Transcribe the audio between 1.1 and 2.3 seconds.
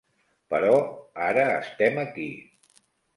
ara estem aquí.